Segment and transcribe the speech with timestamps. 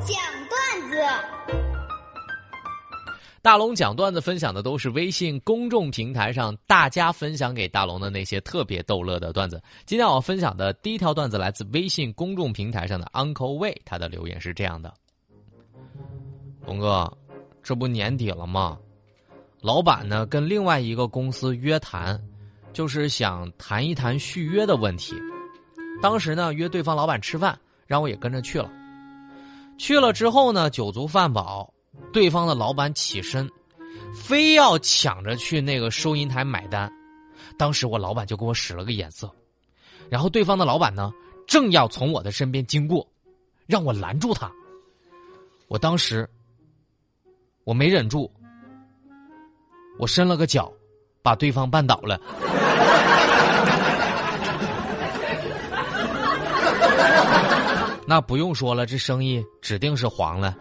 [0.00, 0.16] 讲
[0.48, 0.96] 段子。
[3.42, 9.62] 大龙讲段子分享的都是微信公众平台上大家分享给大龙的那些特别逗乐的段子。
[9.86, 14.92] 今天我分享的第一条段子来自微信公众平台上的 Uncle Wei，他的留言是这样的：
[16.66, 17.10] 龙哥，
[17.62, 18.78] 这不年底了吗？
[19.60, 22.18] 老板呢跟另外一个公司约谈，
[22.72, 25.14] 就是想谈一谈续约的问题。
[26.02, 28.70] 当时呢约对方老板吃饭，让我也跟着去了。
[29.80, 31.72] 去了之后呢，酒足饭饱。
[32.12, 33.50] 对方的老板起身，
[34.14, 36.92] 非要抢着去那个收银台买单。
[37.56, 39.34] 当时我老板就给我使了个眼色，
[40.10, 41.10] 然后对方的老板呢，
[41.46, 43.06] 正要从我的身边经过，
[43.66, 44.52] 让我拦住他。
[45.66, 46.28] 我当时
[47.64, 48.30] 我没忍住，
[49.98, 50.70] 我伸了个脚，
[51.22, 52.20] 把对方绊倒了。
[58.10, 60.56] 那不用说了，这生意指定是黄了。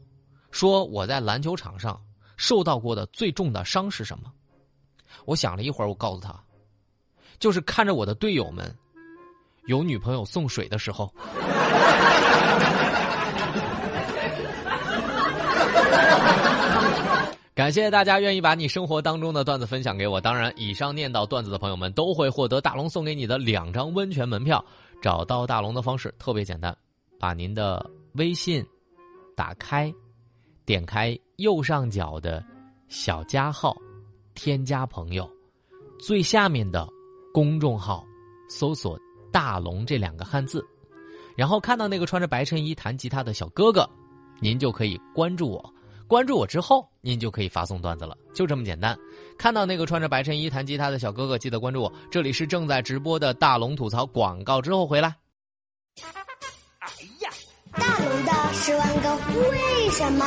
[0.51, 1.99] 说我在篮球场上
[2.35, 4.25] 受到过的最重的伤是什么？
[5.23, 6.37] 我想了一会儿，我告诉他，
[7.39, 8.75] 就是看着我的队友们
[9.67, 11.09] 有女朋友送水的时候。”
[17.61, 20.19] 感谢大家愿意把你生活当中的段子分享给我。
[20.19, 24.65] 当然，以上念到段子的朋友们都会获得大龙送给你的两张温泉门票。
[24.99, 26.75] 找到大龙的方式特别简单，
[27.19, 28.65] 把您的微信
[29.35, 29.93] 打开，
[30.65, 32.43] 点开右上角的
[32.87, 33.77] 小加号，
[34.33, 35.29] 添加朋友，
[35.99, 36.89] 最下面的
[37.31, 38.03] 公众号
[38.49, 38.99] 搜索
[39.31, 40.65] “大龙”这两个汉字，
[41.35, 43.87] 然后看到那个穿着白衬衣弹吉他的小哥哥，
[44.39, 45.73] 您就可以关注我。
[46.11, 48.93] 关注我之后，您就可以发送段子了，就这么简单。
[49.37, 51.93] 看到那个穿着白衬衣弹吉他的小哥哥，记得关注我。
[52.11, 55.15] 这里是正在直播的大龙吐槽广告之后回来。
[56.79, 56.89] 哎
[57.21, 57.29] 呀，
[57.71, 60.25] 大龙的十万个为什么？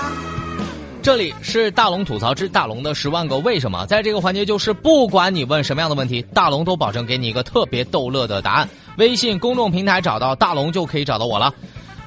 [1.03, 3.85] 这里是大龙吐槽之大龙的十万个为什么。
[3.85, 8.67] 在这个环节，就是不管你问什么样的问题，大龙都保证给你一个特别逗乐的答案。
[8.97, 11.53] 微信公众平台找到大龙就可以找到我了。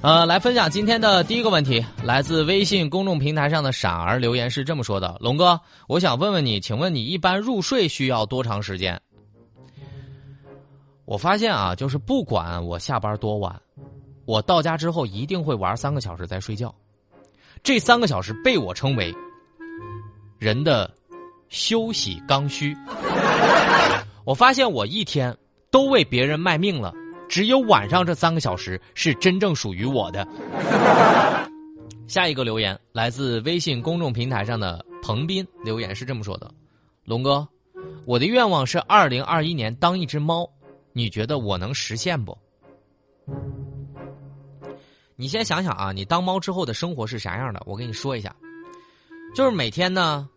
[0.01, 9.01] 呃，来分享今天的第一个问题，来自微信公众平台上的傻儿留言是这么说的：“龙哥，我想问问你，请问你一般入睡需要多长时间？”
[11.03, 13.59] 我发现啊，就是不管我下班多晚，
[14.25, 16.73] 我到家之后一定会玩三个小时再睡觉，
[17.63, 19.13] 这三个小时被我称为
[20.37, 20.89] 人的
[21.49, 22.77] 休息刚需。
[24.23, 25.35] 我发现我一天
[25.71, 26.93] 都为别人卖命了。
[27.27, 30.27] 只有晚上这三个小时是真正属于我的。
[32.07, 36.49] 下一个留言来自微信公众平台上的彭斌，留言是这么说的
[37.03, 37.45] ：“龙哥，
[38.05, 40.49] 我的愿望是二零二一年当一只猫，
[40.93, 42.37] 你觉得我能实现不？”
[45.17, 47.61] 你先想想啊，你当猫之后的生活是啥样的？
[47.65, 48.33] 我跟你说一下，
[49.35, 50.29] 就是每天呢，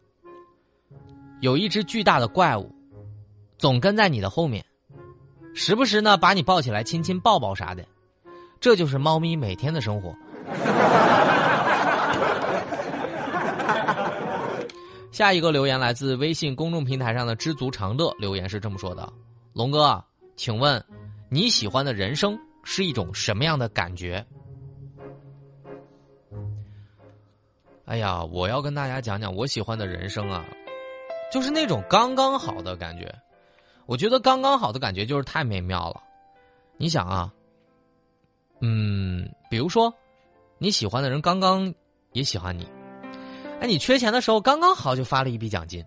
[1.40, 2.74] 有一只巨大的怪物，
[3.58, 4.64] 总跟在你的后面。
[5.54, 7.84] 时不时呢，把你抱起来亲亲抱抱啥的，
[8.60, 10.14] 这就是猫咪每天的生活。
[15.10, 19.12] 下一个留言来自微信公众平台上的知足常乐，留言是这么说的
[19.52, 20.02] ：“龙哥，
[20.36, 20.82] 请问
[21.28, 24.24] 你喜欢的人生是一种什么样的感觉？”
[27.84, 30.44] 哎呀，我要跟大家讲讲我喜欢的人生啊，
[31.30, 33.12] 就是那种刚刚好的感觉。
[33.90, 36.00] 我觉得刚刚好的感觉就是太美妙了。
[36.76, 37.34] 你想啊，
[38.60, 39.92] 嗯，比如说
[40.58, 41.74] 你喜欢的人刚刚
[42.12, 42.64] 也喜欢你。
[43.60, 45.84] 哎，你缺钱的时候刚刚好就发了一笔奖金，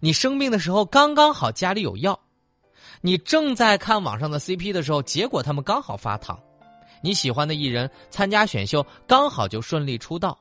[0.00, 2.18] 你生病的时候刚刚好家里有药，
[3.02, 6.36] 你正在看网上的 CP 的时候，结果他们刚好发糖，
[7.00, 10.36] 你喜欢的艺人参加选秀刚好就顺利出道，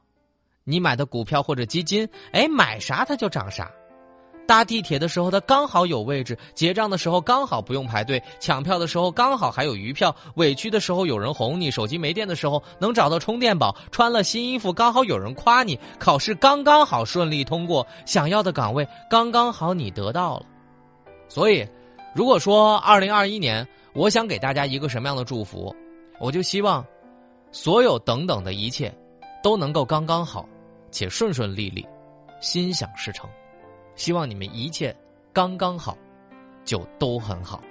[0.64, 3.72] 你买的股票或者基金，哎，买啥它就涨啥。
[4.48, 20.46] 搭地铁的时候，他刚好有位置；结账的时候刚好不用排队；抢票的时候刚好还有余票；委屈的时候有人哄你；手机没电的时候能找到充电宝；穿了新衣服刚好有人夸你；考试刚刚好顺利通过；想要的岗位刚刚好你得到了。
[21.28, 21.68] 所以，
[22.16, 25.76] 如果说二零二一年，我想给大家一个什么样的祝福，
[26.20, 26.86] 我就希望，
[27.52, 28.96] 所有等等的一切，
[29.44, 30.48] 都能够刚刚好，
[30.90, 31.86] 且顺顺利利，
[32.40, 33.30] 心想事成。
[33.98, 34.96] 希望你们一切
[35.34, 35.98] 刚刚好，
[36.64, 37.62] 就都很好。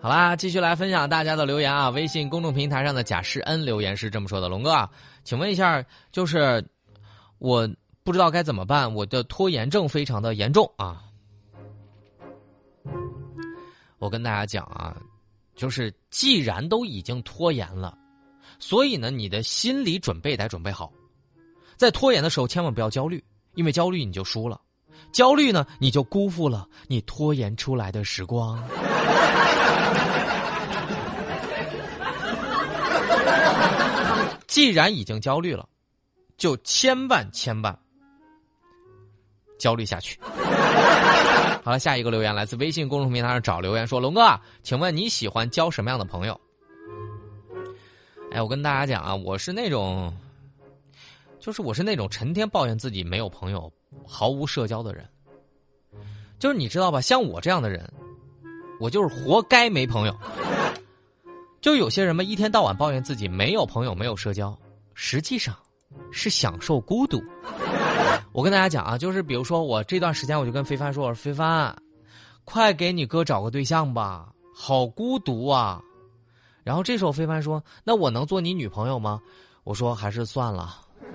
[0.00, 1.88] 好啦，继续来分享大家的留言啊！
[1.90, 4.90] 微信公众平台上的贾世恩留言是这么说的：“龙哥啊，
[5.24, 6.64] 请问一下，就是
[7.38, 7.68] 我
[8.04, 11.02] 不知道该怎么办，我的拖延症非常的严重啊。
[13.98, 14.96] 我跟大家讲啊，
[15.56, 17.96] 就是既然都已经拖延了。”
[18.58, 20.92] 所以呢，你的心理准备得准备好，
[21.76, 23.22] 在拖延的时候千万不要焦虑，
[23.54, 24.60] 因为焦虑你就输了，
[25.12, 28.62] 焦虑呢你就辜负了你拖延出来的时光。
[34.46, 35.68] 既然已经焦虑了，
[36.38, 37.78] 就千万千万
[39.58, 40.18] 焦虑下去。
[41.62, 46.40] 好了，下一个留言来自微信公众平台上找留言说：“龙哥，请问你喜欢交什么样的朋友？”
[48.36, 50.14] 哎，我跟大家讲啊，我是那种，
[51.40, 53.72] 就是我是那种成天抱怨自己没有朋友、
[54.06, 55.08] 毫无社交的人。
[56.38, 57.90] 就是你知道吧，像我这样的人，
[58.78, 60.14] 我就是活该没朋友。
[61.62, 64.54] 就有些人嘛，一天到晚抱怨自己没有朋友、没有社交，
[64.92, 65.56] 实际上
[66.12, 67.24] 是享受孤独。
[68.32, 71.74] 我跟大家讲啊，就是比如说我这段时间，我就跟飞帆说：“我说飞帆，
[72.44, 75.82] 快给你哥找个对象吧，好孤独啊。”
[76.66, 79.22] 然后这时候飞帆说：“那我能做你女朋友吗？”
[79.62, 80.76] 我说：“还是算了。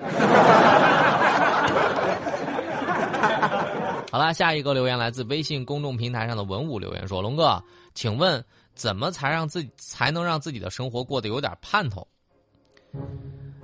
[4.10, 7.62] 好了，下一个留言来自微信公众平台上的文武留言说：“龙哥，
[7.92, 8.42] 请问
[8.74, 12.08] 怎么才让自己才能让自己的生活过得有点盼头？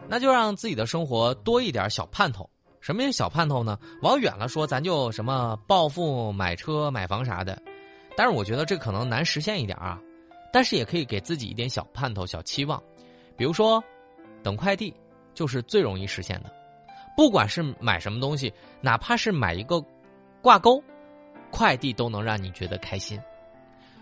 [0.07, 2.47] 那就让自己的生活多一点小盼头。
[2.83, 3.79] 什么叫小盼头呢？
[4.03, 7.59] 往远了说，咱就什么暴富、买车、买房啥的。
[8.15, 9.99] 但是我觉得这可能难实现一点啊。”
[10.53, 12.83] 但是也可以给自己一点小盼头、小期望，
[13.37, 13.83] 比如说，
[14.43, 14.95] 等快递
[15.35, 16.53] 就是最容易实现的。
[17.17, 19.83] 不管是买什么东西，哪怕是买一个
[20.41, 20.83] 挂钩，
[21.51, 23.21] 快递都能让你觉得开心。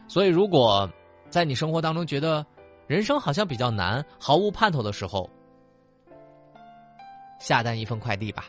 [0.06, 0.88] 所以，如果
[1.31, 2.44] 在你生活当中觉得
[2.87, 5.28] 人生好像比较难、毫无盼头的时候，
[7.40, 8.44] 下单一份快递吧。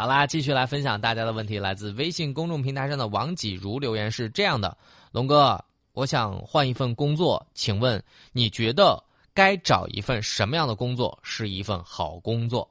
[0.00, 1.58] 好啦，继续来分享大家的问题。
[1.58, 4.74] 来自微信公众平台上的王几如留言是这样的：
[5.12, 8.02] 龙哥，我想换一份工作，请问
[8.32, 9.04] 你觉得
[9.34, 12.66] 该找一份什么样的工作是一份好工作？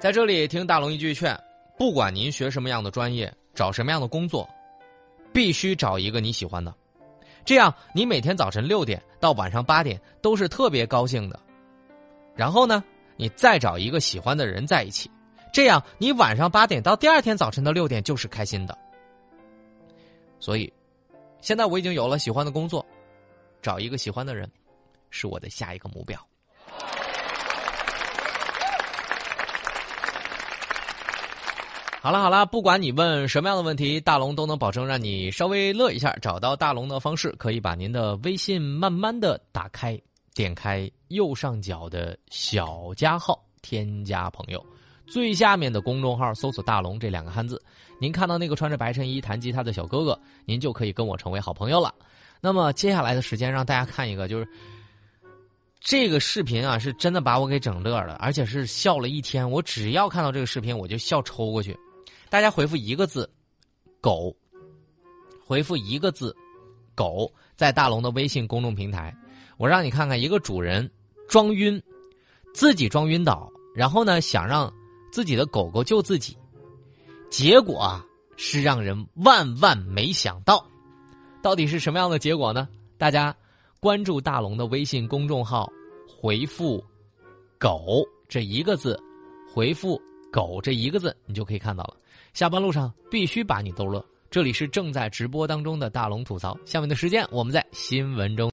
[0.00, 1.40] 在这里听大龙一句劝：
[1.78, 4.50] 不管您学什么样的专业，找什么样的工作，
[5.32, 6.74] 必须找一个你喜欢的，
[7.44, 11.38] 这样你每天早晨六点到晚上八点都是特别高兴的。
[12.34, 12.82] 然后呢，
[13.16, 15.08] 你再找一个喜欢的人在一起。
[15.56, 18.76] 这样，你晚上八点到第二天早晨的六点就是开心的。
[20.38, 20.70] 所以，
[21.40, 22.84] 现在我已经有了喜欢的工作，
[23.62, 24.46] 找一个喜欢的人，
[25.08, 26.20] 是我的下一个目标。
[32.02, 36.14] 好了好了，不管你问什么样的问题，大龙都能保证让你稍微乐一下。
[36.20, 39.98] 找到大龙的方式，可以把您的微信慢慢的打开，
[40.34, 44.62] 点开右上角的小加号，添加朋友。
[45.06, 47.62] 最下面的公众号搜索“大龙”这两个汉字，
[48.00, 51.94] 您看到那个穿着白衬衣弹吉他的小哥哥，您就可以跟我成为好朋友了。
[52.40, 54.46] 那么接下来的时间，让大家看一个，就是
[55.80, 59.48] 这个视频啊，是真的把我给整乐了，而且是笑了一天。
[59.48, 61.76] 我只要看到这个视频，我就笑抽过去。
[62.28, 63.30] 大家回复一个字
[64.02, 64.36] “狗”，
[65.46, 66.36] 回复一个字
[66.94, 69.16] 狗在大龙的微信公众平台，
[69.56, 70.90] 我让你看看一个主人
[71.28, 71.80] 装晕，
[72.52, 74.72] 自己装晕倒，然后呢想让
[75.10, 76.36] 自己的狗狗救自己，
[77.30, 78.04] 结果啊
[78.36, 80.64] 是让人万万没想到，
[81.42, 82.68] 到底是什么样的结果呢？
[82.98, 83.34] 大家
[83.80, 85.70] 关注大龙的微信公众号，
[86.06, 86.84] 回复
[87.58, 89.00] “狗”这一个字，
[89.52, 90.00] 回复
[90.32, 91.96] “狗”这一个字，你就可以看到了。
[92.34, 94.04] 下班路上必须把你逗乐。
[94.28, 96.58] 这里是正在直播当中的大龙吐槽。
[96.66, 98.44] 下面的时间，我们在新闻中。